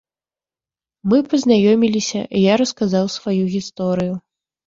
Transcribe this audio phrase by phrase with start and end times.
[1.11, 4.13] Мы пазнаёміліся, я расказаў сваю гісторыю.